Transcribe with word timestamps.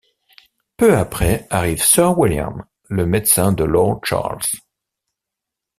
Peu 0.77 0.97
après 0.97 1.45
arrive 1.51 1.83
Sir 1.83 2.17
William, 2.17 2.65
le 2.89 3.05
médecin 3.05 3.51
de 3.51 3.63
Lord 3.63 4.01
Charles. 4.03 4.41